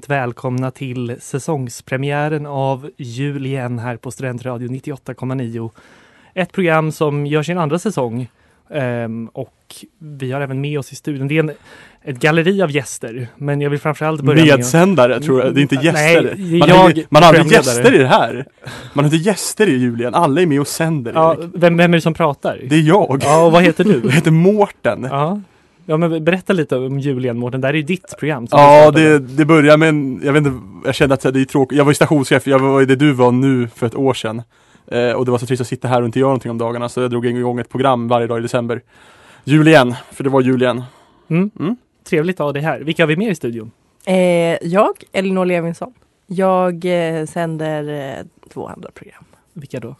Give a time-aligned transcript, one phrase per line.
[0.00, 5.70] Varmt välkomna till säsongspremiären av Jul igen här på Studentradio 98,9.
[6.34, 8.28] Ett program som gör sin andra säsong
[8.74, 9.54] Ehm, och
[9.98, 11.28] vi har även med oss i studion.
[11.28, 11.50] Det är en,
[12.02, 14.58] ett galleri av gäster, men jag vill framförallt börja med...
[14.58, 16.34] Medsändare tror jag, det är inte gäster.
[16.38, 18.46] Nej, man, jag har, inte- man har aldrig gäster i det här.
[18.92, 21.96] Man har inte gäster i julen, alla är med och sänder Ja, vem, vem är
[21.98, 22.60] det som pratar?
[22.68, 23.20] Det är jag.
[23.24, 24.10] Ja, och vad heter Jag du?
[24.10, 25.06] heter Mårten.
[25.10, 25.40] Ja.
[25.90, 27.60] Ja, men berätta lite om Jul igen Mårten.
[27.60, 28.46] Det här är ju ditt program.
[28.50, 31.78] Ja, det, det börjar med en, jag vet inte, jag kände att det är tråkigt.
[31.78, 34.42] Jag var ju stationschef, jag var ju det du var nu för ett år sedan.
[34.86, 36.88] Eh, och det var så trist att sitta här och inte göra någonting om dagarna,
[36.88, 38.82] så jag drog igång ett program varje dag i december.
[39.44, 40.82] Jul igen, för det var jul igen.
[41.28, 41.50] Mm.
[41.60, 41.76] Mm.
[42.04, 42.80] Trevligt att ha dig här.
[42.80, 43.70] Vilka har vi med i studion?
[44.06, 44.16] Eh,
[44.62, 45.94] jag, Elinor Levinsson.
[46.26, 49.24] Jag eh, sänder eh, två andra program.
[49.52, 49.94] Vilka då?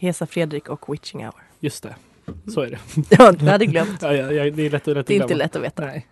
[0.00, 1.42] Hesa Fredrik och Witching Hour.
[1.60, 1.94] Just det,
[2.54, 2.78] så är det.
[3.18, 4.02] Ja, jag hade glömt.
[4.02, 5.82] Ja, ja, ja, det är lätt, lätt att Det är inte lätt att veta.
[5.84, 6.06] Nej.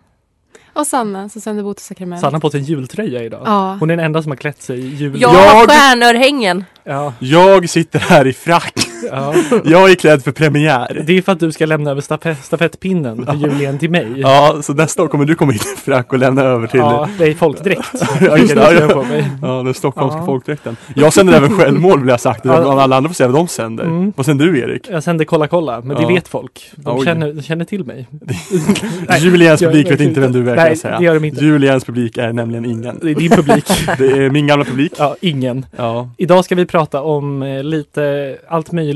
[0.73, 2.21] Och Sanna som sänder Botus sakrament.
[2.21, 3.41] Sanna har på sig en jultröja idag.
[3.45, 3.77] Ja.
[3.79, 5.21] Hon är den enda som har klätt sig i jul.
[5.21, 6.65] Ja, Jag- stjärnörhängen!
[6.83, 8.73] Ja, Jag sitter här i frack.
[9.11, 9.33] Ja.
[9.65, 11.03] Jag är klädd för premiär.
[11.07, 14.07] Det är för att du ska lämna över stafett, stafettpinnen för Jul igen till mig.
[14.17, 17.09] Ja, så nästa år kommer du komma hit i frack och lämna över till Ja,
[17.17, 17.89] det är folkdräkt.
[18.21, 18.73] Ja, just det.
[18.81, 19.29] Ja, på mig.
[19.41, 20.25] Ja, den stockholmska Ja.
[20.25, 20.75] folkdräkten.
[20.95, 22.45] Jag sänder även självmål vill jag sagt.
[22.45, 22.81] Ja.
[22.81, 23.83] Alla andra får säga vad de sänder.
[23.83, 24.13] Mm.
[24.15, 24.87] Vad sänder du Erik?
[24.91, 26.07] Jag sänder Kolla kolla, men Ja.
[26.07, 26.71] det vet folk.
[26.75, 27.05] De Oj.
[27.05, 28.07] känner, de känner till mig.
[29.07, 30.97] Jag- publik vet inte vem du är Nej, säga.
[30.99, 31.45] det gör de inte.
[31.45, 32.99] Juliens publik är nämligen ingen.
[33.01, 33.65] Det är din publik.
[33.97, 34.93] Det är min gamla publik.
[34.97, 35.65] Ja, ingen.
[35.77, 36.09] Ja.
[36.17, 38.88] Idag ska vi prata om eh, lite allt möjligt.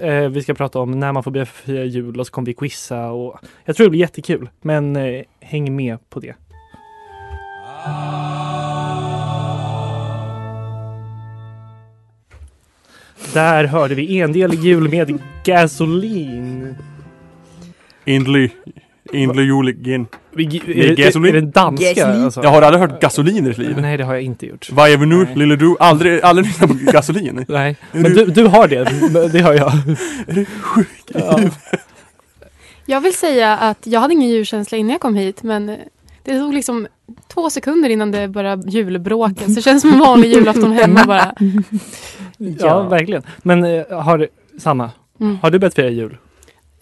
[0.00, 2.54] Eh, vi ska prata om när man får börja fira jul och så kommer vi
[2.54, 4.48] quizza och jag tror det blir jättekul.
[4.60, 6.34] Men eh, häng med på det.
[13.34, 16.74] Där hörde vi endelig jul med gasolin.
[18.04, 18.50] Indly.
[19.12, 21.34] Med Är, är, gasolin?
[21.36, 21.92] är det danska?
[21.94, 22.24] Gasolin.
[22.24, 22.42] Alltså?
[22.42, 23.76] Jag har aldrig hört gasolin i ditt liv.
[23.80, 24.68] Nej, det har jag inte gjort.
[24.72, 25.76] Vad är vi nu, lille du?
[25.80, 27.44] Aldrig, aldrig lyssnat på gasolin?
[27.48, 29.28] Nej, Är men du- du, du har det.
[29.32, 29.72] Det har jag.
[31.14, 31.40] Ja.
[32.86, 35.66] Jag vill säga att jag hade ingen julkänsla innan jag kom hit men
[36.24, 36.86] det tog liksom
[37.34, 39.44] två sekunder innan det började julbråka.
[39.44, 41.34] Så det känns som en vanlig julafton hemma bara.
[42.58, 43.22] Ja, verkligen.
[43.42, 44.28] Men eh, har,
[44.58, 44.90] Sanna,
[45.20, 45.38] Mm.
[45.42, 46.16] har du börjat fira jul?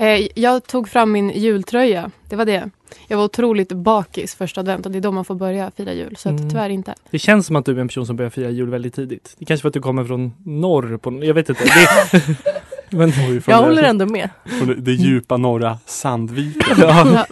[0.01, 2.11] Eh, Jag tog fram min jultröja.
[2.29, 2.71] Det var det.
[3.09, 6.17] Jag var otroligt bakis första advent och det är då man får börja fira jul.
[6.17, 6.51] Så att Mm.
[6.51, 6.95] tyvärr inte.
[7.11, 9.35] Det känns som att du är en person som börjar fira jul väldigt tidigt.
[9.39, 11.65] Det är kanske för att du kommer från norr på, jag vet inte.
[11.65, 12.37] Det,
[12.97, 13.13] men,
[13.47, 14.31] Jag håller ändå med.
[14.47, 16.77] Från det, det djupa norra Sandviken.
[16.79, 17.27] Ja.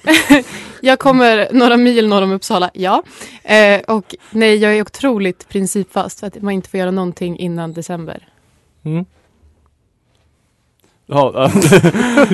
[0.80, 3.02] jag kommer några mil norr om Uppsala, ja.
[3.44, 7.72] Eh, och nej, jag är otroligt principfast för att man inte får göra någonting innan
[7.72, 8.28] december.
[8.84, 9.04] mm.
[11.06, 11.32] Ja,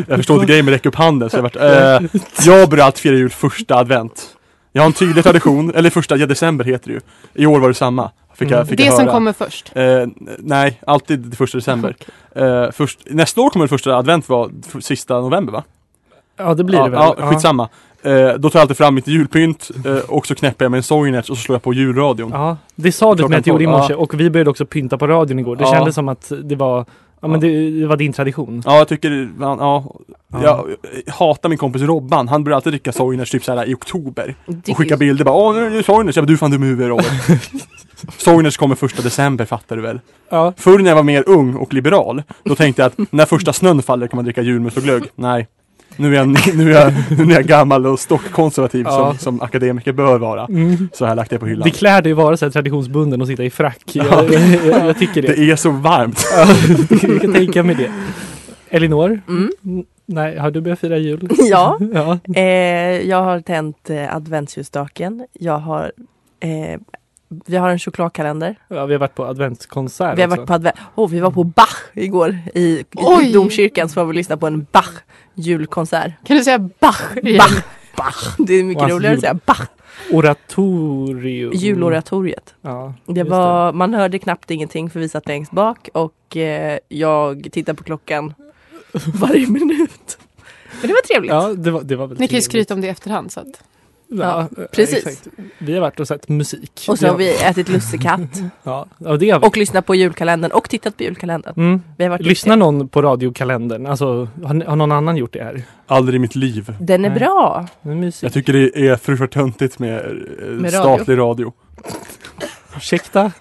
[0.09, 2.00] jag förstår inte grejen med räcka upp handen så jag vart, eh,
[2.47, 4.37] Jag börjar alltid fira jul första advent
[4.72, 7.00] Jag har en tydlig tradition, eller första ja, december heter det ju
[7.34, 8.66] I år var det samma Fick jag, Mm.
[8.69, 9.12] fick det jag som höra.
[9.15, 9.72] kommer först.
[9.77, 10.06] Eh,
[10.38, 11.97] nej, alltid det första december.
[12.37, 15.62] Eh, först, nästa år kommer det första advent vara f- sista november va?
[16.37, 17.00] ja, det blir ja, det väl.
[17.19, 17.69] Ja, skitsamma.
[18.03, 20.82] Eh, då tar jag alltid fram mitt julpynt eh, och så knäpper jag med en
[20.82, 22.31] Soinerts och så slår jag på julradion.
[22.34, 24.50] Ja, det sa du till mig att du gjorde i tolv, morse och vi började
[24.50, 25.56] också pynta på radion igår.
[25.56, 25.72] Det Ja.
[25.72, 26.84] kändes som att det var,
[27.22, 28.62] ja, men det, det var din tradition.
[28.66, 29.94] Ja, jag tycker, ja, ja,
[30.43, 30.66] Ja.
[31.06, 32.28] jag hatar min kompis Robban.
[32.28, 34.34] Han börjar alltid dricka Soinerts typ såhär i oktober.
[34.47, 36.16] Det- Och skicka bilder bara, åh nu är det Soinerts.
[36.16, 37.43] Jag bara, du fan dum i huvudet Robert.
[38.19, 40.00] Soinerts kommer första december fattar du väl?
[40.31, 43.52] Ja, Förr när jag var mer ung och liberal, då tänkte jag att när första
[43.52, 45.02] snön faller kan man dricka julmust och glögg.
[45.14, 45.49] Nej.
[45.97, 49.11] Nu är jag, nu är jag, nu är jag gammal och stockkonservativ Ja.
[49.11, 50.44] som, som akademiker bör vara.
[50.44, 50.89] mm.
[50.93, 51.65] Så har jag lagt det på hyllan.
[51.65, 53.83] Det klär dig vara så här traditionsbunden och sitta i frack.
[53.85, 54.05] Ja.
[54.05, 54.33] Jag,
[54.67, 55.29] jag, jag tycker det.
[55.29, 56.25] Det är så varmt.
[56.37, 56.47] Ja,
[57.12, 57.91] jag kan tänka mig det.
[58.71, 59.21] Elinor?
[59.29, 59.50] Mm.
[60.06, 61.29] Nej, har du börjat fira jul?
[61.39, 62.19] Ja, ja.
[62.35, 62.43] eh,
[63.09, 65.27] jag har tänt eh, adventsljusstaken.
[65.33, 65.93] Jag har
[66.41, 66.81] eh,
[67.47, 68.56] vi har en chokladkalender.
[68.69, 70.37] Ja, vi har varit på adventskonsert Vi har också.
[70.41, 70.77] varit på advent.
[70.95, 72.85] Oh, vi var på Bach igår i,
[73.23, 74.91] i domkyrkan så var vi lyssna på en Bach
[75.34, 76.12] julkonsert.
[76.25, 77.38] Kan du säga Bach igen?
[77.38, 77.62] Bach.
[77.96, 78.34] Bach.
[78.46, 79.67] Det är mycket roligare jul- att säga Bach.
[80.12, 81.52] Oratorium.
[81.55, 82.55] Juloratoriet.
[82.62, 87.49] Ja, Det var, man hörde knappt ingenting för vi satt längst bak och eh, jag
[87.52, 88.34] tittade på klockan
[89.14, 90.19] varje minut.
[90.81, 91.32] Men det var trevligt.
[91.32, 93.32] Ja, det var, det var Ni kan ju skryta om det i efterhand.
[93.32, 93.62] Så att.
[94.20, 95.06] Ja, Ja, precis.
[95.06, 95.29] exakt.
[95.59, 96.85] Vi har varit och sett musik.
[96.88, 98.20] Och så har vi ätit lussekatt
[98.62, 99.47] Ja, ja det har vi.
[99.47, 101.55] och lyssnat på julkalendern och tittat på julkalendern.
[101.56, 101.82] Mm.
[101.99, 103.87] Vi har varit Lyssnar någon på radiokalendern?
[103.87, 105.62] Alltså, har, ni- har någon annan gjort det här?
[105.87, 106.75] Aldrig i mitt liv.
[106.81, 107.19] Den är Nej.
[107.19, 107.67] bra.
[107.82, 108.14] Det är.
[108.25, 109.99] Jag tycker det är fruktansvärt töntigt med,
[110.43, 111.53] eh, Med statlig radio.
[112.76, 113.32] Ursäkta?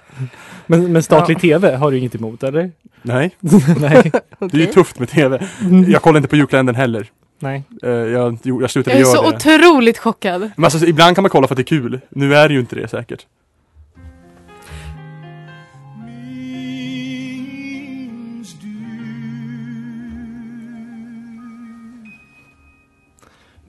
[0.67, 2.71] Men, men statlig tv har du inget emot eller?
[3.01, 3.35] Nej,
[3.79, 4.11] Nej.
[4.39, 5.47] det är ju tufft med tv.
[5.87, 7.07] Jag kollar inte på julkalendern heller.
[7.41, 7.63] Nej.
[7.83, 9.35] Eh, jag, jo, jag slutade Jag är göra så det.
[9.57, 10.41] otroligt chockad.
[10.55, 11.99] Men alltså, ibland kan man kolla för att det är kul.
[12.09, 13.25] Nu är det ju inte det säkert.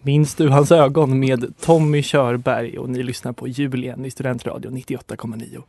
[0.02, 4.76] Minns du hans ögon med Tommy Körberg och ni lyssnar på jul igen i Studentradion
[4.76, 5.62] 98,9.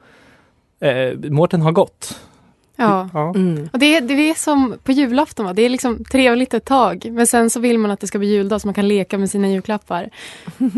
[0.79, 2.19] Eh, Mårten har gått.
[2.75, 3.09] Ja.
[3.13, 3.29] Ja.
[3.35, 3.69] Mm.
[3.73, 5.53] Och det, är, det är som på julafton, va?
[5.53, 7.07] det är liksom trevligt ett tag.
[7.11, 9.29] Men sen så vill man att det ska bli juldag så man kan leka med
[9.29, 10.09] sina julklappar.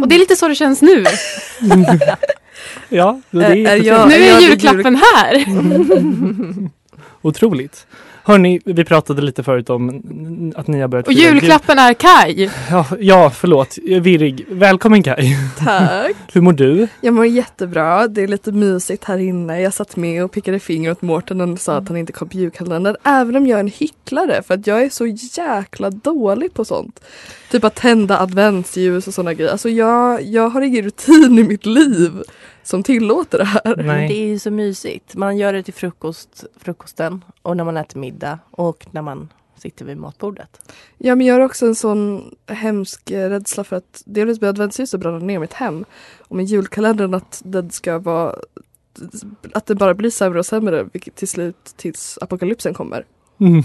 [0.01, 1.03] Och det är lite så det känns nu.
[2.89, 3.85] ja, det är, jättefint.
[3.85, 5.45] jag- nu är jag- julklappen här.
[7.21, 7.87] Otroligt.
[8.27, 11.33] Hörni, vi pratade lite förut om att ni har börjat Och jul.
[11.33, 12.51] julklappen är Kaj.
[12.69, 13.77] Ja, ja, förlåt.
[14.01, 14.45] Virrig.
[14.49, 15.37] Välkommen Kaj.
[15.59, 16.15] Tack!
[16.33, 16.87] Hur mår du?
[17.01, 18.07] Jag mår jättebra.
[18.07, 19.61] Det är lite mysigt här inne.
[19.61, 22.37] Jag satt med och pickade finger åt Mårten och sa att han inte kom på
[22.37, 22.95] julkalendern.
[23.03, 25.05] Även om jag är en hycklare för att jag är så
[25.41, 26.99] jäkla dålig på sånt.
[27.51, 29.51] Typ att tända adventsljus och sådana grejer.
[29.51, 32.11] Alltså jag, jag har ingen rutin i mitt liv
[32.63, 33.75] som tillåter det här.
[33.77, 34.07] Nej.
[34.07, 35.15] Det är ju så mysigt.
[35.15, 39.85] Man gör det till frukost, frukosten och när man äter middag och när man sitter
[39.85, 40.73] vid matbordet.
[40.97, 45.19] Ja men jag har också en sån hemsk rädsla för att delvis med adventsljuset bränna
[45.19, 45.85] ner mitt hem.
[46.19, 48.35] Och med julkalendern att den ska vara
[49.53, 53.05] att det bara blir sämre och sämre till slut tills apokalypsen kommer.
[53.39, 53.63] Mm.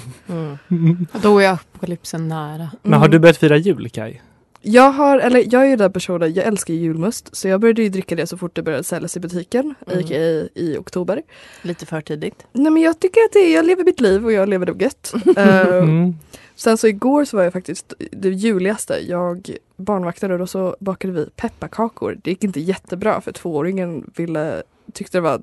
[0.68, 1.06] Mm.
[1.22, 2.70] Då är apokalypsen nära.
[2.82, 4.22] Men har du börjat fira jul Kaj?
[4.62, 7.82] Jag har, eller jag är ju den personen, jag älskar ju julmust så jag började
[7.82, 9.98] ju dricka det så fort det började säljas i butiken, Mm.
[9.98, 10.48] a.k.a.
[10.54, 11.22] i oktober.
[11.62, 12.46] Lite för tidigt.
[12.52, 15.12] Nej men jag tycker att det, jag lever mitt liv och jag lever det gött.
[15.36, 16.14] Mm.
[16.56, 21.26] sen så igår så var jag faktiskt det juligaste, jag barnvaktade och så bakade vi
[21.36, 22.18] pepparkakor.
[22.22, 24.62] Det gick inte jättebra för tvååringen ville,
[24.92, 25.42] tyckte det var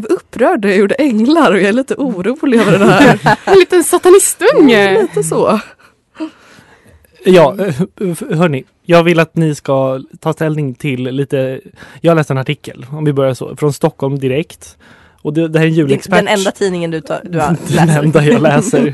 [0.00, 3.18] blev upprörd när jag gjorde änglar och jag är lite orolig över det här.
[3.44, 5.02] En liten satanistunge.
[5.02, 5.60] lite så.
[7.24, 7.74] Ja, eh,
[8.36, 8.64] hörni.
[8.82, 11.60] Jag vill att ni ska ta ställning till lite,
[12.00, 14.76] jag läste en artikel, om vi börjar så, från Stockholm direkt.
[15.22, 16.14] Och det, det här är en Det är julexpert.
[16.16, 18.02] den enda tidningen du, tar, du har- Den läser.
[18.02, 18.92] enda jag läser.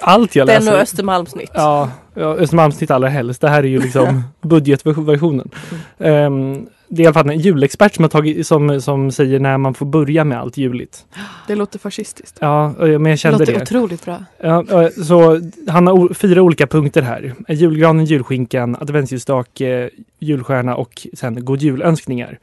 [0.00, 0.74] Allt jag Den läser.
[0.76, 1.50] och Östermalmsnytt.
[1.54, 3.40] Ja, ja Östermalmsnytt allra helst.
[3.40, 5.50] Det här är ju liksom budgetversionen.
[5.98, 9.58] Um, det är i alla fall en julexpert som, har tagit, som, som säger när
[9.58, 11.06] man får börja med allt juligt.
[11.46, 12.38] Det låter fascistiskt.
[12.40, 13.62] Ja, men jag Det kände låter det.
[13.62, 14.24] otroligt bra.
[14.42, 14.64] Ja,
[15.04, 17.34] så han har fyra olika punkter här.
[17.48, 22.38] Julgranen, julskinkan, adventsljusstake, julstjärna och sen god julönskningar.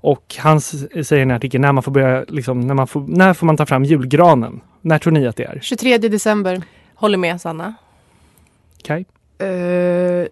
[0.00, 3.00] Och han säger i den här artikeln när man får börja, liksom, när, man får,
[3.08, 4.60] när får man ta fram julgranen?
[4.80, 5.58] När tror ni att det är?
[5.62, 6.62] 23 december.
[6.94, 7.74] Håller med Sanna.
[8.82, 9.04] Kaj?
[9.38, 10.26] Eh,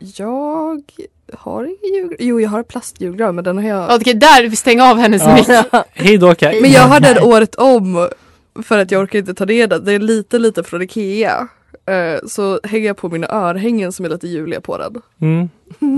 [0.00, 0.82] jag
[1.32, 2.16] har ingen julgran.
[2.20, 5.34] Jo, jag har plastjulgran men den har jag Okej, där vi stänger av hennes Ja.
[5.34, 5.46] mick.
[5.92, 6.60] Hej då Kaj!
[6.60, 8.08] Men jag har den året om
[8.62, 9.84] för att jag orkar inte ta ner den.
[9.84, 11.48] Det är lite lite från Ikea.
[11.86, 15.02] Eh, Så hänger jag på mina örhängen som är lite juliga på den.
[15.20, 15.48] Mm.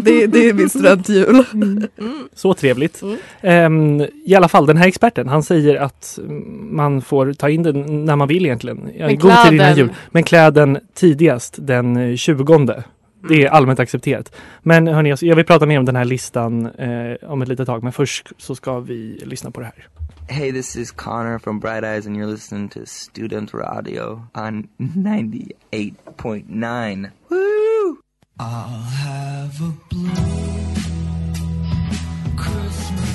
[0.02, 1.44] Det, det är min studentjul.
[2.34, 3.02] Så trevligt.
[3.02, 3.16] Mm.
[3.40, 7.62] Ehm, I alla fall, den här experten, han säger att mm, man får ta in
[7.62, 8.76] den när man vill egentligen.
[8.98, 9.92] Men god innan kläden- jul.
[10.10, 12.82] Men kläden tidigast den eh, 20.
[13.28, 14.32] Det är allmänt accepterat.
[14.62, 17.66] Men hörni, alltså, jag vill prata mer om den här listan eh, om ett litet
[17.66, 17.82] tag.
[17.82, 19.88] Men först så ska vi lyssna på det här.
[20.28, 27.10] Hey, this is Connor from Bright Eyes, and you're listening to Student Radio on 98.9.
[27.28, 27.96] Woo!
[28.40, 30.10] I'll have a blue
[32.36, 33.12] Christmas.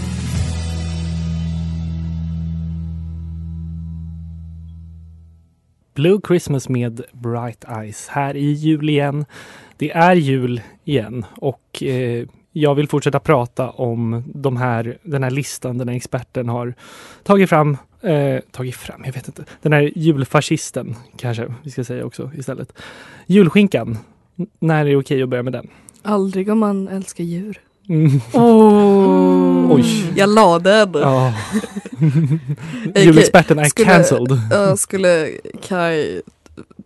[5.94, 9.26] Blue Christmas med Bright Eyes här i jul igen.
[9.78, 15.32] Det är jul igen och eh, jag vill fortsätta prata om de här, den här
[15.32, 16.74] listan den här experten har
[17.24, 17.78] tagit fram.
[18.02, 19.46] Eh, tagit fram, jag vet inte.
[19.62, 22.74] Den här julfascisten kanske vi ska säga också istället.
[23.26, 23.98] Julskinkan.
[24.60, 25.68] När är det okej att börja med den?
[26.04, 27.60] Aldrig om man älskar djur.
[27.90, 28.12] Mm.
[28.34, 29.72] Oh.
[29.76, 30.14] Oj.
[30.16, 30.90] Jag la den.
[30.94, 31.34] Ja.
[32.96, 34.40] Julexperten är skulle- cancelled.
[34.52, 35.30] Ja, skulle
[35.68, 36.22] Kai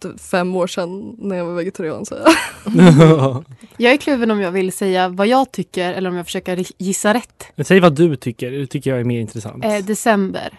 [0.01, 2.05] typ fem år sedan när jag var vegetarian.
[2.05, 2.15] Så.
[3.77, 7.13] Jag är kluven om jag vill säga vad jag tycker eller om jag försöker gissa
[7.13, 7.43] rätt.
[7.65, 9.65] Säg vad du tycker, det tycker jag är mer intressant.
[9.65, 10.49] Eh, december.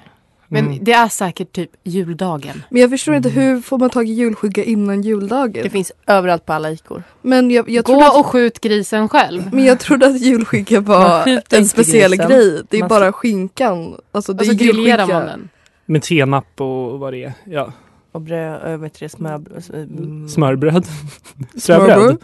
[0.48, 0.78] Men Mm.
[0.84, 2.62] det är säkert typ juldagen.
[2.70, 5.62] Men jag förstår inte hur får man tag i julskinka innan juldagen?
[5.62, 7.02] Det finns överallt på alla ikor.
[7.22, 9.42] Men jag, jag Gå att, och skjut grisen själv.
[9.54, 12.28] men jag trodde att julskinka var en speciell grisen.
[12.28, 12.62] grej.
[12.70, 13.94] Det är Man- bara skinkan.
[14.12, 15.48] Alltså det Och så är grillerar man den.
[15.86, 17.32] Med senap och vad det är.
[17.44, 17.72] Ja.
[18.12, 19.40] Och bröd, vet du, smör,
[19.74, 20.86] mm, Smörbröd.
[21.56, 22.18] Smörbröd.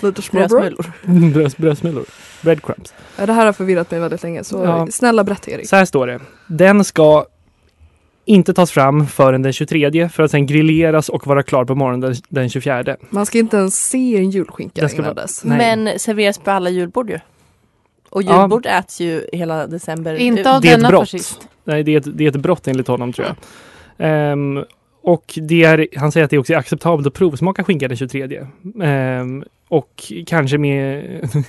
[0.00, 0.74] Lite smörbröd.
[0.74, 1.30] brödsmulor.
[1.32, 2.04] Bröd, brödsmulor.
[2.42, 2.94] Breadcrumbs.
[3.18, 4.86] Ja, det här har förvirrat mig väldigt länge så Ja.
[4.90, 5.68] snälla berätta Erik.
[5.68, 6.20] Så här står det.
[6.46, 7.26] Den ska
[8.24, 12.00] inte tas fram förrän den 23 för att sen grilleras och vara klar på morgonen
[12.00, 12.96] den, den 24.
[13.10, 15.44] Man ska inte ens se en julskinka innan vara- dess.
[15.44, 15.58] Nej.
[15.58, 17.18] Men serveras på alla julbord ju.
[18.10, 18.40] Och Ja.
[18.40, 20.14] julbord äts ju hela december.
[20.14, 21.00] Inte av Det är ett denna brott.
[21.10, 21.48] fascist.
[21.64, 23.36] Nej, det är ett, det är ett brott enligt honom tror jag.
[23.98, 24.64] Ehm,
[25.02, 28.46] och det är, han säger att det också är acceptabelt att provsmaka skinka den 23.
[28.82, 31.04] Ehm, och kanske med,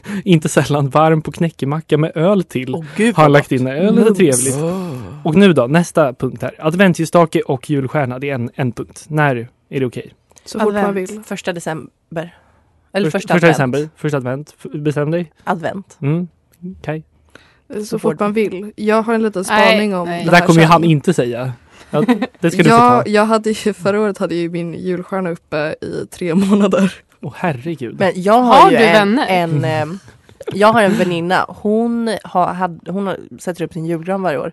[0.24, 2.75] inte sällan varm på knäckemacka med öl till.
[2.75, 3.68] Åh gud har lagt in.
[3.68, 4.18] Öl är Mums.
[4.18, 4.56] trevligt.
[5.24, 6.56] Och nu då, nästa punkt här.
[6.60, 9.06] Adventsljusstake och julstjärna, det är en, en punkt.
[9.08, 10.14] När är det okej?
[10.46, 11.22] Så fort man vill.
[11.25, 12.36] Första december.
[12.94, 13.54] Eller Första, första, advent.
[13.54, 14.56] december, första advent.
[14.74, 15.32] Bestäm dig.
[15.44, 15.98] Advent.
[16.02, 16.28] Mm.
[16.80, 17.04] Okej.
[17.86, 18.72] Så fort man vill.
[18.75, 20.20] Jag har en liten spaning om nej.
[20.20, 21.54] Det det där här kommer ju han inte säga.
[22.08, 23.10] Ja, det ska du få Ja, ta.
[23.10, 26.94] jag hade ju, förra året hade jag ju min julstjärna uppe i tre månader.
[27.22, 28.00] Åh herregud.
[28.00, 29.28] Men jag har, Har ju du en, vänner?
[29.28, 29.98] en eh,
[30.54, 31.46] Jag har en väninna.
[31.48, 34.52] Hon, har, hade, hon har, sätter upp sin julgran varje år.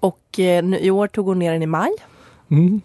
[0.00, 1.90] Och eh, nu, i år tog hon ner den i maj.
[2.50, 2.80] Mm.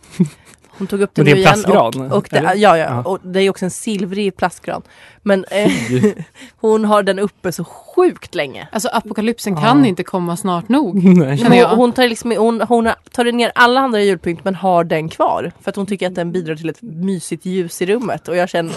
[0.77, 3.03] Hon tog upp den Men det är en plastgran, Och, och det, ja, ja, Ja.
[3.03, 4.81] och det är också en silvrig plastgran.
[5.23, 5.71] Men eh,
[6.55, 8.67] hon har den uppe så sjukt länge.
[8.71, 9.61] Alltså apokalypsen Ja.
[9.61, 11.03] kan inte komma snart nog.
[11.17, 11.43] Nej.
[11.67, 15.51] Hon, hon, tar liksom, hon, hon tar ner alla andra julpynt men har den kvar.
[15.61, 18.27] För att hon tycker att den bidrar till ett mysigt ljus i rummet.
[18.27, 18.73] Och jag känner,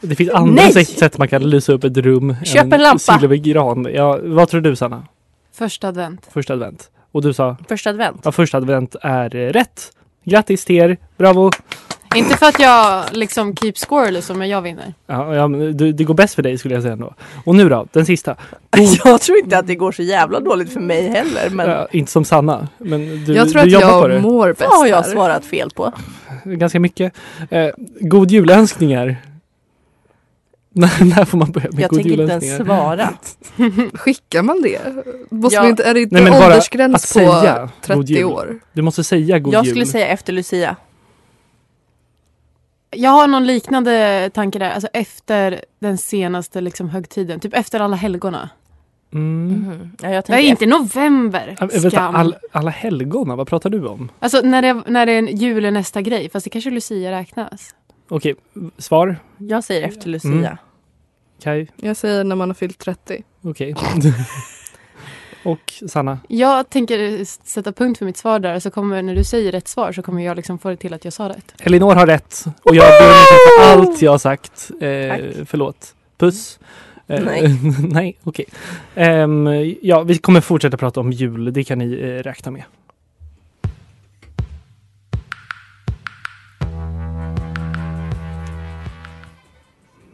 [0.00, 0.84] Det finns andra Nej!
[0.84, 2.36] sätt, man kan lysa upp ett rum.
[2.44, 2.98] Köp en lampa.
[2.98, 3.86] Silvergran.
[3.94, 5.06] Ja, vad tror du Sanna?
[5.54, 6.28] Första advent.
[6.32, 6.90] Första advent.
[7.12, 7.56] Och du sa?
[7.68, 8.20] första advent.
[8.24, 9.92] Ja, första advent är rätt.
[10.30, 10.96] Grattis till er.
[11.16, 11.50] Bravo.
[12.14, 14.94] Inte för att jag liksom keep score eller så, men jag vinner.
[15.06, 17.14] Ja, ja, men det, det går bäst för dig skulle jag säga ändå.
[17.44, 18.36] Och nu då, den sista.
[19.04, 21.50] Jag tror inte att det går så jävla dåligt för mig heller.
[21.50, 24.20] Men Ja, inte som Sanna, men du, jag tror du att jobbar på jag det.
[24.20, 25.92] mår bäst vad har jag svarat fel på?
[26.44, 27.12] Ganska mycket.
[27.50, 27.68] Eh,
[28.00, 29.16] god julönskningar.
[30.76, 33.08] När, när får man börja med Jag god tänker inte ens svara.
[33.94, 34.80] Skickar man det?
[35.30, 35.60] Måste Ja.
[35.62, 37.70] man inte, är det inte Nej, åldersgräns på säga god
[38.06, 38.24] 30 jul.
[38.24, 38.58] år?
[38.72, 39.72] Du måste säga god Jag jul.
[39.72, 40.76] skulle säga efter Lucia.
[42.90, 47.96] Jag har någon liknande tanke där, alltså efter den senaste liksom högtiden, typ efter alla
[47.96, 48.48] helgona.
[49.12, 49.48] Mm.
[49.48, 49.90] Mhm.
[50.02, 51.56] Ja, jag Nej, tänker inte november.
[51.60, 52.14] Ja, Vänta, Skam.
[52.16, 54.08] all, alla helgona, vad pratar du om?
[54.18, 57.10] Alltså när det, när det är en jul är nästa grej, fast det kanske Lucia
[57.10, 57.74] räknas.
[58.08, 58.34] Okej,
[58.78, 59.16] svar?
[59.38, 60.30] Jag säger efter Lucia.
[60.30, 60.56] Mm.
[61.42, 61.70] Kaj?
[61.76, 63.22] Jag säger när man har fyllt 30.
[63.42, 63.74] Okej.
[65.46, 66.18] Och Sanna?
[66.28, 69.92] Jag tänker sätta punkt för mitt svar där, så kommer när du säger rätt svar
[69.92, 71.54] så kommer jag liksom få det till att jag sa rätt.
[71.58, 73.24] Elinor har rätt och jag ber om
[73.58, 74.70] för allt jag har sagt.
[74.80, 75.48] Eh, Tack.
[75.48, 75.94] förlåt.
[76.18, 76.58] Puss.
[77.06, 77.58] Eh, Nej.
[77.88, 78.44] nej, okej.
[78.94, 79.48] Ehm,
[79.82, 82.62] ja, vi kommer fortsätta prata om jul, det kan ni eh, räkna med.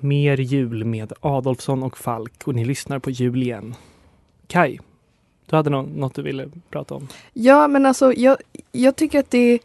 [0.02, 3.74] Mer jul med Adolfsson och Falk och ni lyssnar på jul igen.
[4.46, 4.78] Kai,
[5.46, 7.08] du hade nå- något du ville prata om?
[7.32, 8.36] Ja men alltså jag,
[8.72, 9.58] jag tycker att det,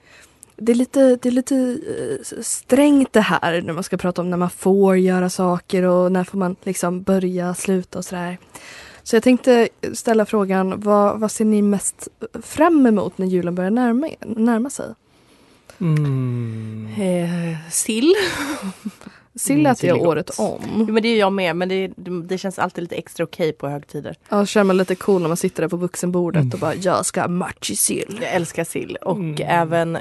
[0.55, 4.29] det är lite, det är lite eh, strängt det här när man ska prata om
[4.29, 8.37] när man får göra saker och när får man liksom börja, sluta och sådär.
[9.03, 12.07] Så jag tänkte ställa frågan, vad, vad ser ni mest
[12.43, 14.93] fram emot när julen börjar närma, närma sig?
[15.79, 16.87] Mm.
[16.97, 18.13] Eh, sill.
[19.37, 20.07] Sill Mm, äter sill jag gott.
[20.07, 20.61] året om.
[20.77, 21.55] Jo, men det är jag med.
[21.55, 21.91] Men det,
[22.27, 24.15] det, känns alltid lite extra okej på högtider.
[24.29, 26.53] Ja, känner man lite cool när man sitter där på vuxenbordet Mm.
[26.53, 28.17] och bara jag ska ha match i sill.
[28.21, 28.95] Jag älskar sill.
[29.01, 29.35] Och Mm.
[29.47, 29.97] även,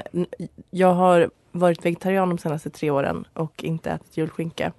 [0.71, 4.71] jag har varit vegetarian de senaste tre åren och inte ätit julskinka.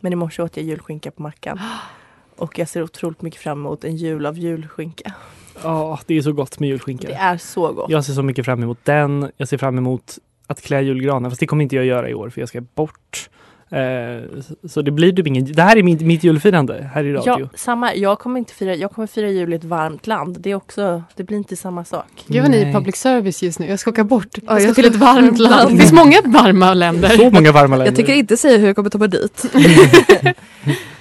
[0.00, 1.60] Men i morse åt jag julskinka på mackan.
[2.36, 5.12] Och jag ser otroligt mycket fram emot en jul av julskinka.
[5.62, 7.08] Ja, det är så gott med julskinka.
[7.08, 7.90] Det är så gott.
[7.90, 9.30] Jag ser så mycket fram emot den.
[9.36, 11.30] Jag ser fram emot att klä julgranen.
[11.30, 13.30] Fast det kommer inte jag göra i år för jag ska bort.
[13.72, 14.22] Eh,
[14.68, 15.52] så- det blir typ ingen...
[15.52, 17.40] Det här är mitt, mitt julfirande här i radio.
[17.40, 17.94] Ja, samma.
[17.94, 20.36] Jag kommer inte fira, jag kommer fira jul i ett varmt land.
[20.40, 22.24] Det är också, det blir inte samma sak.
[22.26, 22.74] Gud vad ni är Nej.
[22.74, 23.66] public service just nu.
[23.66, 24.28] Jag ska åka bort.
[24.34, 25.70] Ja, Jag ska jag till ska- ett varmt land.
[25.70, 27.08] Det finns många varma länder.
[27.08, 27.86] Så många varma länder.
[27.86, 29.44] Jag tänker inte säga hur jag kommer ta mig dit.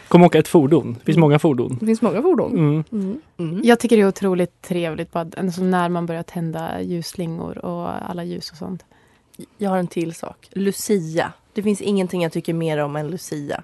[0.07, 0.93] Kommer åka ett fordon.
[0.99, 1.77] Det finns många fordon.
[1.79, 2.51] Det finns många fordon.
[2.51, 2.83] Mm.
[2.91, 3.19] Mm.
[3.39, 3.61] Mm.
[3.63, 8.23] Jag tycker det är otroligt trevligt bara, alltså när man börjar tända ljusslingor och alla
[8.23, 8.85] ljus och sånt.
[9.57, 10.49] Jag har en till sak.
[10.51, 11.33] Lucia.
[11.53, 13.63] Det finns ingenting jag tycker mer om än Lucia.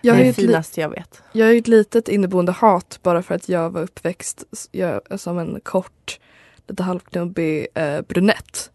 [0.00, 1.22] Jag det är det finaste jag vet.
[1.32, 5.38] Jag är ju ett litet inneboende hat bara för att jag var uppväxt jag, som
[5.38, 6.20] en kort,
[6.66, 8.70] lite halvknubbig eh, brunett.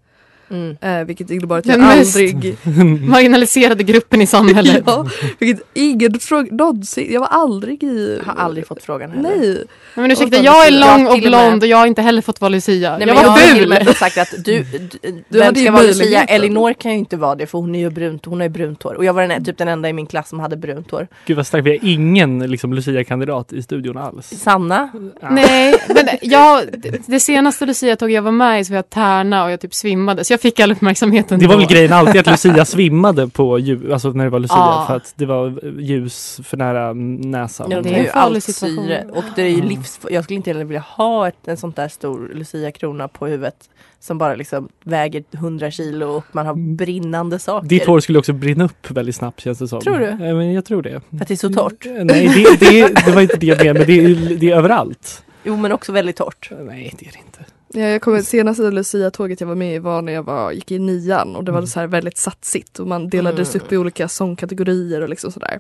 [0.49, 0.77] Mm.
[0.81, 2.57] Eh, vilket innebar att jag Den mest aldrig...
[3.09, 4.83] marginaliserade gruppen i samhället.
[4.85, 5.05] ja,
[5.39, 7.13] vilket ingen fråga någonsin.
[7.13, 8.21] Jag var aldrig i...
[8.25, 9.29] Jag har aldrig fått frågan heller.
[9.37, 9.63] Nej.
[9.95, 12.49] Men ursäkta, jag är jag lång och blond och jag har inte heller fått vara
[12.49, 12.97] Lucia.
[12.97, 13.69] Nej, jag men jag var har och ful!
[13.69, 14.87] med sagt att du, du,
[15.29, 16.23] Du vem ska vara Lucia?
[16.23, 18.83] Elinor kan ju inte vara det för hon är ju brunt, hon har ju brunt
[18.83, 18.93] hår.
[18.93, 21.07] Och jag var den, typ den enda i min klass som hade brunt hår.
[21.25, 24.27] Gud vad starkt, vi har ingen liksom, Lucia-kandidat i studion alls.
[24.29, 24.89] Sanna?
[25.21, 25.29] Ja.
[25.29, 29.43] Nej, men jag, det- det senaste Lucia-tåg jag var med i så var jag tärna
[29.43, 30.23] och jag typ svimmade.
[30.23, 31.59] Så jag fick all uppmärksamheten Det var då.
[31.59, 34.83] väl grejen alltid att Lucia svimmade på ljus, alltså när det var Lucia Ja.
[34.87, 37.71] för att det var ljus för nära näsan.
[37.71, 39.05] Ja, det det är ju allt syre.
[39.13, 39.63] Och det är ju Ja.
[39.65, 39.99] livs...
[40.09, 43.69] Jag skulle inte heller vilja ha ett, en sånt där stor Lucia-krona på huvudet.
[43.99, 47.67] Som bara liksom väger 100 kilo och man har brinnande saker.
[47.67, 49.81] Ditt hår skulle också brinna upp väldigt snabbt känns det som.
[49.81, 50.05] Tror du?
[50.05, 51.01] Ja, men jag tror det.
[51.09, 51.85] För att det är så torrt.
[51.85, 52.27] Nej,
[52.59, 55.23] det, det, det var inte det jag menade, men det är, det är överallt.
[55.43, 56.51] Jo men också väldigt torrt.
[56.61, 57.51] Nej, det är det inte.
[57.73, 60.79] Ja, jag kommer senaste Lucia-tåget jag var med i var när jag var, gick i
[60.79, 61.67] nian och det var Mm.
[61.67, 63.65] så här väldigt satsigt och man delades Mm.
[63.65, 65.59] upp i olika sångkategorier och liksom sådär.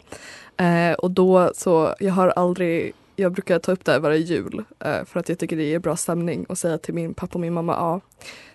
[0.57, 4.63] Eh, och då så, jag har aldrig, jag brukar ta upp det här varje jul
[4.79, 7.39] eh, för att jag tycker det är bra stämning och säga till min pappa och
[7.41, 8.01] min mamma, ja,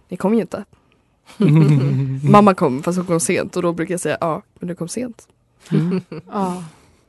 [0.08, 0.64] ni kom ju inte.
[2.30, 4.88] Mamma kom fast hon kom sent och då brukar jag säga, ja, men du kom
[4.88, 5.28] sent.
[5.70, 6.00] Mm.
[6.32, 6.64] Ja.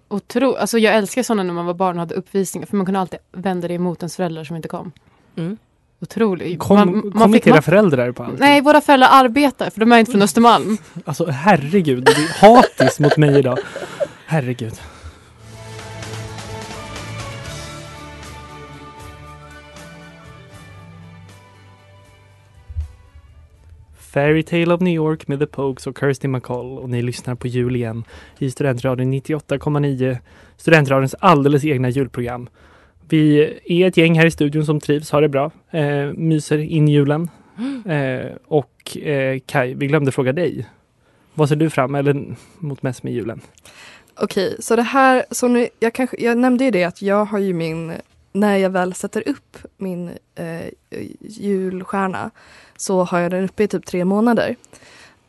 [0.07, 2.99] Otro, alltså jag älskar sådana när man var barn och hade uppvisningar för man kunde
[2.99, 4.91] alltid vända det emot ens föräldrar som inte kom.
[5.35, 5.57] Mm.
[6.03, 6.59] Otroligt.
[6.59, 8.39] Kom, Man- man kom fick- inte era man- föräldrar på allt?
[8.39, 10.77] Nej, våra föräldrar arbetar för de är inte från Östermalm.
[11.05, 13.57] Alltså herregud, det är hatiskt mot mig idag.
[14.25, 14.73] Herregud.
[23.97, 27.47] Fairy Tale of New York med The Pogues och Kirsty McCall och ni lyssnar på
[27.47, 28.03] jul igen
[28.39, 30.17] i Studentradion 98,9
[30.57, 32.49] Studentradions alldeles egna julprogram.
[33.09, 36.87] Vi är ett gäng här i studion som trivs, har det bra, eh, myser in
[36.87, 37.29] julen.
[37.85, 40.67] Eh, och eh, Kai, vi glömde fråga dig.
[41.33, 43.41] Vad ser du fram eller mot mest med julen?
[44.15, 47.39] Okej, så det här, så nu, jag, kanske, jag nämnde ju det att jag har
[47.39, 47.93] ju min,
[48.31, 52.31] när jag väl sätter upp min eh, julstjärna
[52.77, 54.55] så har jag den uppe i typ tre månader.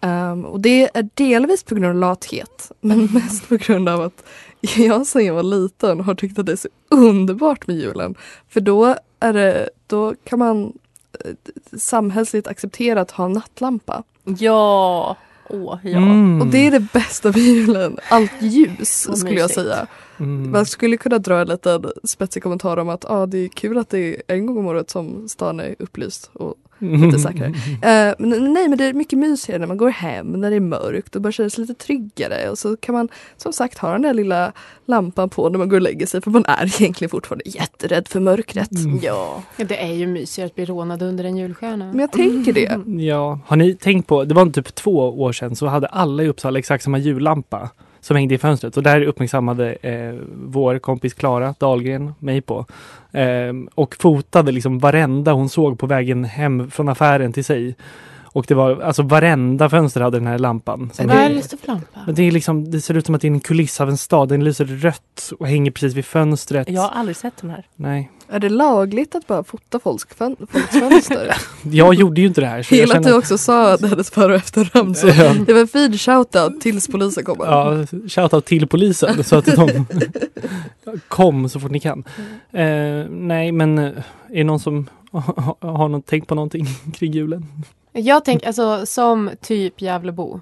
[0.01, 4.25] Ehm, och det är delvis på grund av lathet men mest på grund av att
[4.77, 8.15] jag sen jag var liten har tyckt att det är så underbart med julen.
[8.49, 10.73] För då, är det, då kan man
[11.25, 14.03] eh, samhällsligt acceptera att ha nattlampa.
[14.25, 15.17] Ja.
[15.49, 15.99] Åh, ja.
[15.99, 16.41] Mm.
[16.41, 17.99] Och det är det bästa med julen.
[18.09, 19.87] Allt ljus skulle jag säga.
[20.17, 20.51] Mm.
[20.51, 23.91] Man skulle kunna dra en liten spetsig kommentar om att ah, det är kul att
[23.91, 27.55] det är en gång om året som stan är upplyst och lite säkrare.
[27.83, 30.61] Eh, men, nej men det är mycket mysigare när man går hem när det är
[30.61, 34.03] mörkt och bara känner sig lite tryggare och så kan man som sagt ha den
[34.03, 34.53] där lilla
[34.85, 38.21] lampan på när man går och lägger sig för man är egentligen fortfarande jätterädd för
[38.21, 38.73] mörkret.
[38.73, 38.99] Mm.
[39.03, 39.43] Ja.
[39.57, 41.87] Ja, det är ju mysigare att bli rånad under en julstjärna.
[41.87, 43.03] Men jag tänker det.
[43.03, 46.29] Ja, har ni tänkt på, det var typ två år sedan så hade alla i
[46.29, 47.71] Uppsala exakt samma jullampa
[48.05, 52.67] som hängde i fönstret och där uppmärksammade eh, vår kompis Klara Dahlgren mig på.
[53.13, 57.75] Eh, och fotade liksom varenda hon såg på vägen hem från affären till sig.
[58.35, 60.91] Och det var alltså varenda fönster hade den här lampan.
[60.95, 62.01] Så Vad är det, för lampa?
[62.07, 63.97] men det, är liksom, det ser ut som att det är en kuliss av en
[63.97, 64.29] stad.
[64.29, 66.69] Den lyser rött och hänger precis vid fönstret.
[66.71, 67.67] Jag har aldrig sett den här.
[67.77, 71.35] Nej, Är det lagligt att bara fota folks, fön- folks fönster?
[71.63, 72.63] jag gjorde ju inte det här.
[72.63, 74.95] Så jag Gillar att du också sa hennes före och efternamn.
[74.95, 75.35] Så Ja.
[75.47, 77.45] det var en fin shoutout tills polisen kommer.
[77.45, 79.87] Ja, shoutout till polisen så att de
[81.09, 82.05] kom så fort ni kan.
[82.53, 83.95] Eh, nej, men eh, är
[84.29, 87.47] det någon som har, har någon, tänkt på någonting kring julen?
[87.97, 90.41] Jag tänker, alltså som typ Gävlebo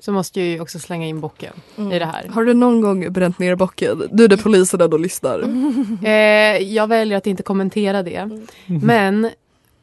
[0.00, 1.92] så måste jag ju också slänga in bocken Mm.
[1.92, 2.28] i det här.
[2.28, 4.02] Har du någon gång bränt ner bocken?
[4.12, 5.42] Nu när poliserna då lyssnar.
[6.06, 8.16] Eh, jag väljer att inte kommentera det.
[8.16, 8.46] Mm.
[8.66, 9.30] Men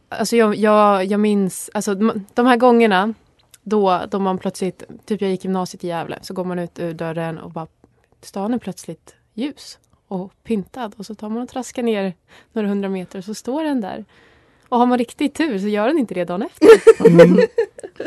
[0.10, 3.14] alltså jag, jag, jag minns, alltså de, de här gångerna
[3.64, 6.94] då, då man plötsligt, typ jag gick gymnasiet i Gävle, så går man ut ur
[6.94, 7.68] dörren och bara
[8.22, 12.14] stan är plötsligt ljus och pyntad och så tar man och traskar ner
[12.54, 14.06] några hundra meter och så står den där.
[14.70, 16.68] Och har man riktigt tur så gör den inte det dagen efter.
[17.08, 17.40] Mm.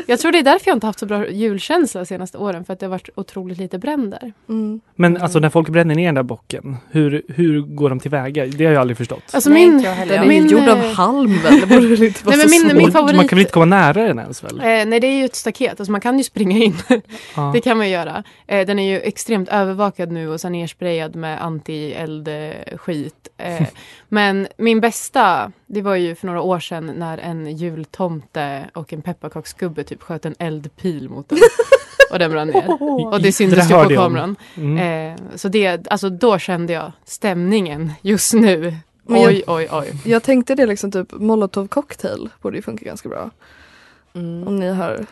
[0.07, 2.73] Jag tror det är därför jag inte haft så bra julkänsla de senaste åren för
[2.73, 4.33] att det har varit otroligt lite bränder.
[4.49, 4.81] Mm.
[4.95, 8.45] Men alltså när folk bränner ner den där bocken, hur, hur går de tillväga?
[8.45, 9.23] Det har jag aldrig förstått.
[9.33, 10.13] Alltså Nej, min, inte jag heller.
[10.13, 11.59] Den är min, gjord av eh, halm väl?
[11.69, 12.73] Det inte vara Nej, men så min- svårt.
[12.77, 14.59] min favorit- Man kan väl inte komma nära den ens väl?
[14.59, 15.79] Eh, nej, det är ju ett staket.
[15.79, 16.75] Alltså man kan ju springa in.
[17.53, 18.23] Det kan man ju göra.
[18.47, 23.27] Eh, den är ju extremt övervakad nu och så nersprayad med anti-eld-skit.
[23.37, 23.67] Eh,
[24.09, 29.01] men min bästa, Det var ju för några år sedan när en jultomte och en
[29.01, 31.39] pepparkaksgubbe typ sköt en eldpil mot den.
[32.11, 32.81] Och den brann ner.
[33.13, 34.35] Och det syntes ju på kameran.
[34.55, 34.77] Mm.
[35.13, 38.75] Eh, så det, alltså då kände jag stämningen just nu.
[39.03, 39.93] Men jag- Oj, oj, oj.
[40.05, 43.29] Jag tänkte det liksom typ molotov cocktail borde ju funka ganska bra.
[44.15, 44.47] Mm.
[44.47, 45.05] Om ni har,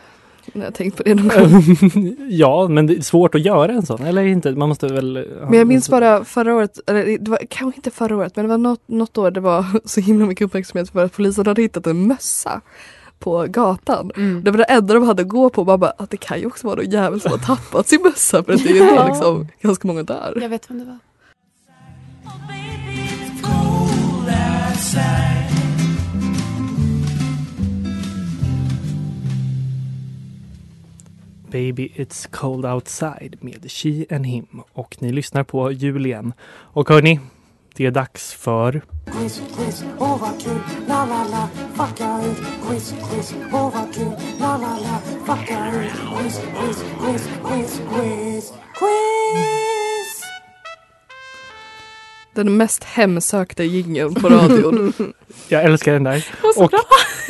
[0.52, 2.16] ni har tänkt på det någon gång.
[2.28, 4.52] ja, men det är svårt att göra en sån, eller inte?
[4.52, 5.28] Man måste väl...
[5.48, 8.48] Men jag minns bara förra året, eller det var kanske inte förra året men det
[8.48, 11.86] var något, något år det var så himla mycket uppmärksamhet för att polisen hade hittat
[11.86, 12.60] en mössa
[13.18, 14.10] på gatan.
[14.16, 14.44] Mm.
[14.44, 15.64] Det var det enda de hade att gå på.
[15.64, 18.44] Man bara, att det kan ju också vara någon jävel som har tappat sin mössa
[18.44, 20.38] för att det är ju liksom ganska många där.
[20.40, 20.98] Jag vet vem det var.
[31.52, 34.46] Baby It's Cold Outside med She and Him.
[34.72, 36.32] Och ni lyssnar på jul igen.
[36.48, 37.20] Och hörni,
[37.76, 38.82] det är dags för...
[39.06, 42.36] Quiz, quiz, åh vad kul, la la la, fucka ut.
[42.68, 45.92] Quiz, quiz, åh vad kul, la la la, fucka ut.
[46.18, 50.22] Quiz, quiz, quiz, quiz, quiz, quiz.
[52.34, 54.92] Den mest hemsökta jingeln på radion.
[55.48, 56.26] Jag älskar den där.
[56.56, 56.80] Och bra.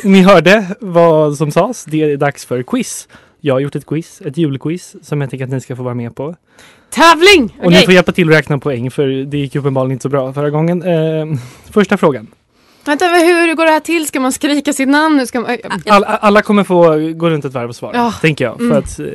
[0.03, 1.85] ni hörde vad som sades.
[1.85, 3.07] Det är dags för quiz.
[3.45, 5.93] Jag har gjort ett quiz, ett julquiz, som jag tänker att ni ska få vara
[5.93, 6.35] med på.
[6.89, 7.57] Tävling!
[7.63, 7.85] Och ni Okej.
[7.85, 10.83] får hjälpa till att räkna poäng, för det gick uppenbarligen inte så bra förra gången.
[10.83, 11.25] Eh,
[11.71, 12.27] första frågan.
[12.85, 14.07] Vänta, hur, går det här till?
[14.07, 15.19] Ska man skrika sitt namn?
[15.19, 15.57] Hur Ska man,
[15.89, 18.11] All, alla kommer få gå runt ett varv och svara, Ja.
[18.21, 18.57] tänker jag.
[18.57, 18.77] För Mm.
[18.77, 19.05] att eh,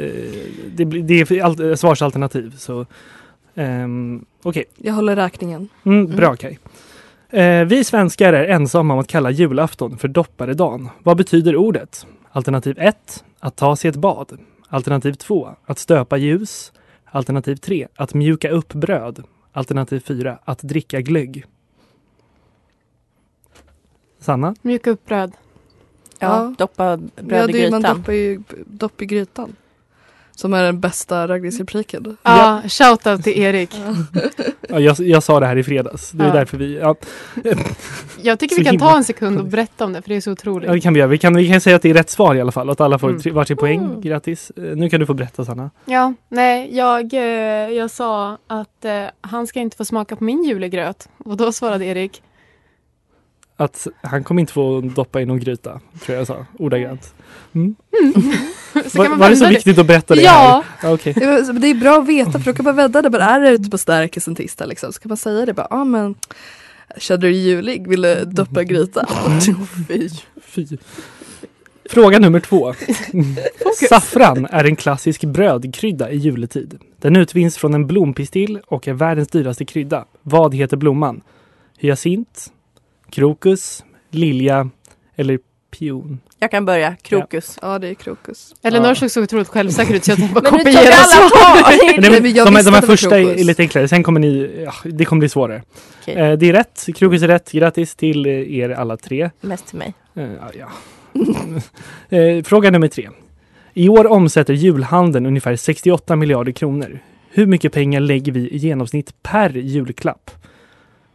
[0.74, 2.56] det, det är svarsalternativ.
[2.58, 2.86] Så,
[3.54, 5.68] ehm, Okej, Jag håller räkningen.
[5.84, 6.58] mm, bra Kaj.
[7.30, 10.88] Eh, vi svenskar är ensamma om att kalla julafton för dopparedan.
[11.02, 12.06] Vad betyder ordet?
[12.32, 13.24] Alternativ 1.
[13.40, 14.38] Att ta sig ett bad.
[14.68, 15.54] Alternativ 2.
[15.64, 16.72] Att stöpa ljus.
[17.04, 17.88] Alternativ 3.
[17.96, 19.22] Att mjuka upp bröd.
[19.52, 20.38] Alternativ 4.
[20.44, 21.44] Att dricka glögg.
[24.18, 24.54] Sanna?
[24.62, 25.32] Mjuka upp bröd.
[26.18, 26.54] Ja, Ja.
[26.58, 27.96] doppa Ja, bröd i det är, man grytan.
[27.98, 29.56] doppar ju dopp i grytan.
[30.38, 32.16] Som är den bästa raggningsrepliken.
[32.22, 33.70] Ja, shoutout till Erik.
[34.68, 36.10] Ja, jag, jag sa det här i fredags.
[36.10, 36.34] Det är Ja.
[36.34, 36.78] därför vi...
[36.78, 36.94] Ja,
[38.22, 40.32] Jag tycker vi kan ta en sekund och berätta om det, för det är så
[40.32, 40.66] otroligt.
[40.68, 41.08] ja, det kan vi göra.
[41.08, 42.70] Vi kan, vi kan säga att det är rätt svar i alla fall.
[42.70, 43.34] Att alla får Mm.
[43.34, 44.00] varsin poäng.
[44.00, 44.50] Grattis.
[44.56, 45.70] Eh, Nu kan du få berätta Sanna.
[45.84, 47.20] Ja, nej, jag, eh,
[47.76, 51.08] jag sa att eh, han ska inte få smaka på min julegröt.
[51.24, 52.22] Och då svarade Erik,
[53.56, 55.80] Att han kommer inte få doppa i någon gryta.
[56.06, 56.46] Tror jag sa.
[56.58, 57.14] Ordagrant.
[57.54, 57.76] Mm.
[58.14, 58.20] så
[58.94, 60.64] Var, var det så viktigt att berätta det Ja.
[60.78, 60.92] här?
[60.94, 61.12] Okej.
[61.16, 63.10] Det är- Det bra att veta för då kan man vända det.
[63.10, 65.54] Bara, är det ute på stärkelsen tisdag liksom, så kan man säga det.
[65.56, 66.14] Ja ah, men
[66.96, 67.88] Känner du dig julig?
[67.88, 69.06] Vill du doppa gryta?
[69.88, 70.08] Fy.
[70.42, 70.66] Fy.
[71.90, 72.74] Fråga nummer två.
[73.88, 76.78] Saffran är en klassisk brödkrydda i juletid.
[76.96, 80.04] Den utvinns från en blompistill och är världens dyraste krydda.
[80.22, 81.20] Vad heter blomman?
[81.78, 82.46] Hyacint,
[83.10, 84.70] krokus, lilja
[85.16, 85.38] eller
[85.70, 86.20] pion?
[86.38, 86.96] Jag kan börja.
[87.02, 87.58] Krokus.
[87.62, 88.54] Ja det är krokus.
[88.62, 88.94] Elinor Ja.
[88.94, 92.02] såg så otroligt självsäker ut så jag tänkte bara kopiera svaret.
[92.04, 93.40] jag de, visste de här första är, krokus.
[93.40, 95.62] är lite enklare, sen kommer ni, ja, det kommer bli svårare.
[96.02, 96.14] Okej.
[96.14, 97.52] Eh, det är rätt, krokus är rätt.
[97.52, 99.30] Grattis till eh, er alla tre.
[99.40, 99.94] Mest till mig.
[100.14, 100.28] Eh,
[100.58, 100.68] ja.
[102.18, 103.08] eh, fråga nummer tre.
[103.74, 106.98] I år omsätter julhandeln ungefär 68 miljarder kronor.
[107.30, 110.30] Hur mycket pengar lägger vi i genomsnitt per julklapp?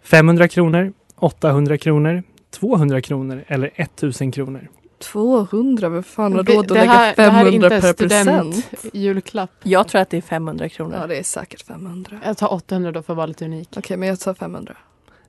[0.04, 4.68] 500 kronor, 800 kronor, 200 kronor eller 1000 kronor?
[5.00, 8.70] 200, vem fan har råd att lägga här- det här är 500 inte per present?
[8.94, 9.52] Julklapp.
[9.64, 10.98] Jag tror att det är 500 kronor.
[11.02, 12.20] Ja det är säkert 500.
[12.26, 13.70] Jag tar 800 då för att vara lite unik.
[13.78, 14.74] Okej men jag tar 500.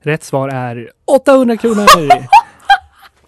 [0.01, 1.85] Rätt svar är 800 kronor!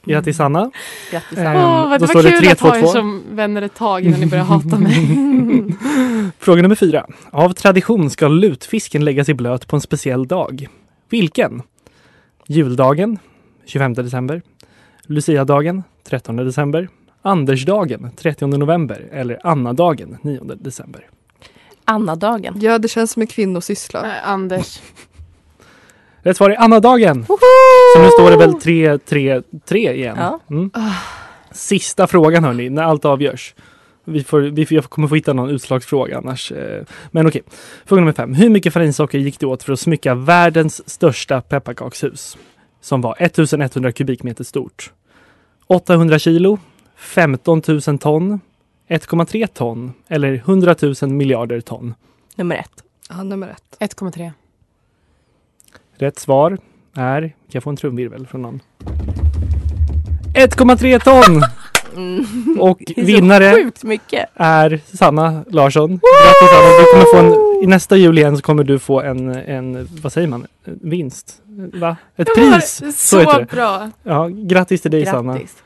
[0.06, 0.72] Grattis Anna!
[1.12, 1.84] Grattis Eh, Anna.
[1.84, 2.86] Åh, vad då det var det kul att ha er 3-2-2.
[2.88, 4.96] som vänner ett tag innan ni börjar hata mig.
[6.40, 7.06] Fråga nummer fyra.
[7.32, 10.68] Av tradition ska lutfisken läggas i blöt på en speciell dag.
[11.10, 11.62] Vilken?
[12.48, 13.20] Juldagen
[13.68, 14.42] 25 december.
[15.04, 16.90] Luciadagen 13 december.
[17.22, 21.06] Andersdagen 30 november eller Annadagen 9 december.
[21.86, 22.54] Annadagen.
[22.62, 24.06] Ja det känns som en kvinnosyssla.
[24.06, 24.80] Eh, Anders.
[26.22, 27.26] Rätt svar är Annadagen.
[27.96, 30.16] Så nu står det väl 3-3-3 igen.
[30.20, 30.40] Ja.
[30.50, 30.72] Mm.
[31.52, 33.56] Sista frågan hörni, när allt avgörs.
[34.06, 36.52] Vi får, vi får, jag kommer få hitta någon utslagsfråga annars.
[36.52, 37.42] eh, Men okej.
[37.86, 38.34] Fråga nummer fem.
[38.34, 42.38] Hur mycket farinsocker gick det åt för att smycka världens största pepparkakshus?
[42.82, 44.92] Som var 1100 kubikmeter stort.
[45.68, 46.60] 800 kilo,
[46.96, 48.40] 15 000 ton,
[48.88, 51.94] 1,3 ton eller 100 000 miljarder ton.
[52.36, 52.84] Nummer ett.
[53.10, 53.94] Ja nummer ett.
[53.96, 54.32] 1,3.
[55.96, 56.58] Rätt svar
[56.94, 58.62] är, kan jag få en trumvirvel från någon?
[60.34, 61.44] 1,3 ton!
[61.96, 62.60] Mm.
[62.60, 63.72] Och vinnare
[64.36, 65.90] är Sanna Larsson.
[65.90, 69.30] Grattis Sanna, du kommer få en i nästa jul igen så kommer du få en,
[69.36, 71.42] en vad säger man, vinst?
[71.74, 71.98] Va?
[72.16, 72.98] Ett Det pris!
[72.98, 73.46] Så, heter det.
[73.46, 73.92] bra.
[74.04, 75.34] Ja, grattis till dig Sanna.
[75.34, 75.64] Grattis.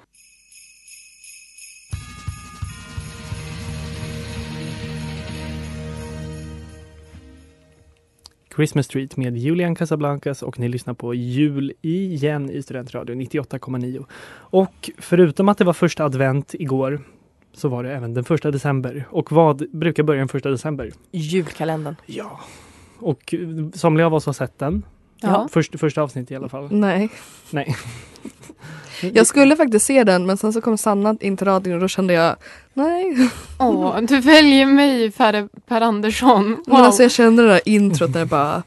[8.56, 14.06] Christmas Street med Julian Casablancas och ni lyssnar på Jul igen i Studentradio 98,9.
[14.34, 17.02] Och förutom att det var första advent igår
[17.54, 19.08] så var det även den första december.
[19.10, 20.92] Och vad brukar börja den första december?
[21.12, 21.96] Julkalendern.
[22.06, 22.40] Ja.
[23.00, 23.34] Och
[23.74, 24.84] somliga av oss har sett den.
[25.22, 25.48] Ja.
[25.52, 26.68] Först, första avsnittet i alla fall.
[26.72, 27.10] Nej.
[27.50, 27.76] Nej.
[29.14, 31.88] Jag skulle faktiskt se den men sen så kom Sanna in till radion och då
[31.88, 32.36] kände jag
[32.74, 33.30] nej.
[33.60, 36.50] Åh, du väljer mig Per, per Andersson.
[36.50, 36.64] Wow.
[36.68, 38.64] Men alltså jag kände det där introt där bara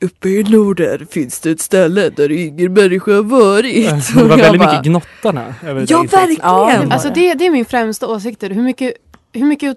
[0.00, 3.90] Uppe i Norden finns det ett ställe där ingen människa har varit.
[4.14, 5.54] Det var väldigt mycket gnottarna.
[5.62, 6.38] Ja verkligen!
[6.42, 8.42] Ja, Alltså det, det är min främsta åsikt.
[8.42, 8.92] Hur mycket,
[9.32, 9.76] hur mycket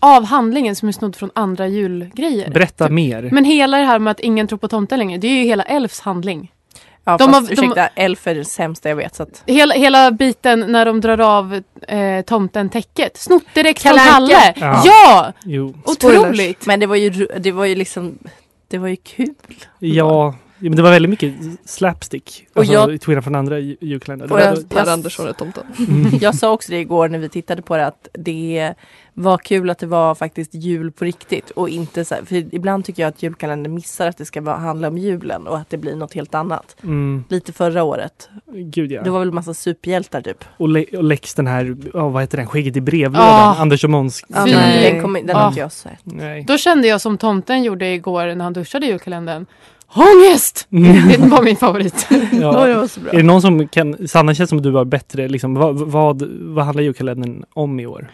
[0.00, 2.50] av handlingen som är snodd från andra julgrejer.
[2.50, 2.92] Berätta Typ.
[2.92, 3.28] mer.
[3.32, 5.62] Men hela det här med att ingen tror på tomten längre, det är ju hela
[5.62, 6.52] Elfs handling.
[7.04, 9.14] Ja, De fast, har- de- ursäkta, elf är det sämsta jag vet.
[9.14, 13.16] Så att, Hela, hela biten när de drar av eh, tomten täcket.
[13.16, 14.36] Snott direkt från Kalle Anka.
[14.40, 14.54] Kalle.
[14.66, 14.82] Ja.
[14.84, 15.32] Ja!
[15.44, 15.74] Jo.
[15.84, 16.66] Otroligt!
[16.66, 18.18] men det var ju, det var ju liksom,
[18.68, 19.34] det var ju kul.
[19.78, 22.46] Ja, ja, men det var väldigt mycket slapstick.
[22.54, 24.28] Och Alltså, jag- till skillnad från andra ju- julkalendrar.
[24.28, 25.64] Var- jag- Per Andersson är tomten.
[25.88, 26.18] Mm.
[26.20, 28.74] Jag sa också det igår när vi tittade på det att det
[29.14, 32.84] var kul att det var faktiskt jul på riktigt och inte så här, för ibland
[32.84, 35.76] tycker jag att julkalendern missar att det ska vara, handla om julen och att det
[35.76, 36.76] blir något helt annat.
[36.82, 38.28] Mm, Lite förra året.
[38.54, 39.02] gud ja.
[39.02, 40.44] Det var väl massa superhjältar typ.
[40.56, 43.28] Och, Le- och Lex den här, oh, vad heter den, skägget i brevlådan.
[43.28, 43.54] Ah.
[43.58, 44.24] Anders och Måns.
[44.28, 45.38] Den kom, den Ah.
[45.40, 45.98] har inte jag sett.
[46.04, 46.44] Nej.
[46.48, 49.46] Då kände jag som tomten gjorde igår när han duschade julkalendern.
[49.94, 50.68] Ångest!
[50.72, 51.08] Mm.
[51.08, 52.06] Det var min favorit.
[52.32, 52.66] Ja.
[52.66, 53.12] det var så bra.
[53.12, 56.22] Är det någon som kan, Sanna känns som att du har bättre, liksom, vad, vad,
[56.40, 58.10] vad handlar julkalendern om i år?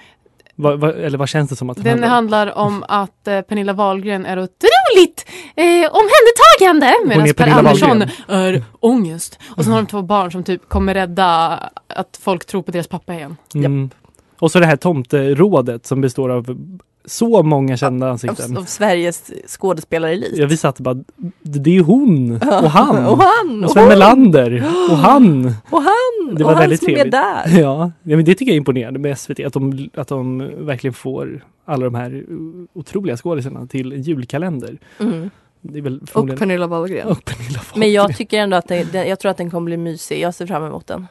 [0.57, 2.47] Vad, vad, eller vad känns det som att den, Den handlar?
[2.47, 8.09] handlar om att eh, Pernilla Wahlgren är otroligt eh, omhändertagande medan Per Pernilla Andersson Wahlgren.
[8.29, 9.39] är ångest.
[9.57, 11.59] Och sen har de två barn som typ kommer rädda
[11.89, 13.37] att folk tror på deras pappa igen.
[13.55, 13.91] Mm.
[14.39, 16.57] Och så det här tomterådet som består av
[17.05, 18.57] så många kända Av, ansikten.
[18.57, 20.33] av Sveriges skådespelarelit.
[20.37, 20.97] Ja, vi satt bara,
[21.43, 23.65] det är ju hon och han och han!
[23.65, 25.47] och Sven Melander och han.
[25.71, 26.35] och han!
[26.35, 27.12] Det och var han väldigt som är trevligt.
[27.12, 27.43] där.
[27.61, 30.95] Ja, ja men det tycker jag är imponerande med SVT att de, att de verkligen
[30.95, 32.25] får alla de här
[32.73, 34.79] otroliga skådisarna till en julkalender.
[35.01, 35.31] Mm.
[35.61, 36.38] Det är väl Och.
[36.38, 37.09] Pernilla Wahlgren.
[37.09, 37.81] och Pernilla Wahlgren.
[37.81, 40.21] Men jag tycker ändå att det, den, jag tror att den kommer bli mysig.
[40.21, 41.07] Jag ser fram emot den.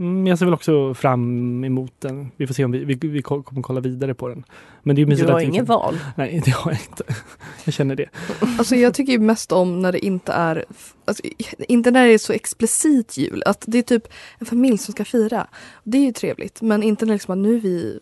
[0.00, 2.30] Mm, jag ser väl också fram emot den.
[2.36, 4.44] Vi får se om vi, vi, vi ko- kommer kolla vidare på den.
[4.82, 5.98] Men det är ju Du mysigt har att vi ingen kan- val.
[6.16, 7.04] Nej, det har jag inte.
[7.64, 8.08] Jag känner det.
[8.58, 10.64] Alltså jag tycker ju mest om när det inte är,
[11.04, 11.22] alltså,
[11.58, 13.42] inte när det är så explicit jul.
[13.46, 14.04] Att det är typ
[14.38, 15.46] en familj som ska fira.
[15.84, 17.98] Det är ju trevligt men inte när liksom att nu är vi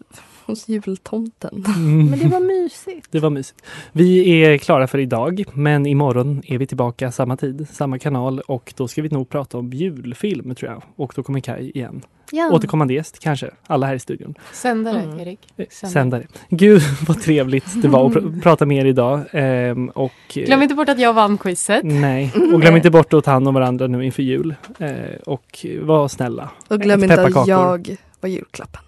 [0.49, 1.65] hos jultomten.
[1.77, 2.07] Mm.
[2.11, 3.07] Men det var mysigt.
[3.11, 3.63] Det var mysigt.
[3.93, 8.73] Vi är klara för idag, men imorgon är vi tillbaka samma tid, samma kanal och
[8.77, 10.83] då ska vi nog prata om julfilm tror jag.
[10.97, 12.03] Och då kommer Kai igen.
[12.33, 12.51] Ja.
[12.53, 14.35] Återkommande gäst kanske, alla här i studion.
[14.53, 15.21] Sändare, Mm.
[15.21, 15.39] Erik.
[15.57, 15.93] Eh, Sändare.
[15.93, 16.27] Sändare.
[16.49, 19.21] Gud vad trevligt det var att pr- prata med er idag.
[19.33, 21.81] Ehm, och, eh, Glöm inte bort att jag vann quizet.
[21.85, 24.55] Nej, och glöm inte bort att ta hand om varandra nu inför jul.
[24.79, 24.89] Eh,
[25.27, 26.51] och var snälla.
[26.69, 28.81] Och glöm inte att jag var julklappen.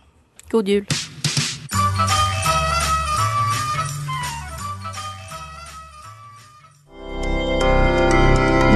[0.50, 0.86] God jul.